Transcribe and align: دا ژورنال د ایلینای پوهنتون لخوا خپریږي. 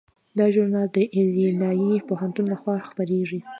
دا 0.37 0.45
ژورنال 0.53 0.87
د 0.93 0.97
ایلینای 1.15 1.97
پوهنتون 2.07 2.45
لخوا 2.53 2.75
خپریږي. 2.89 3.39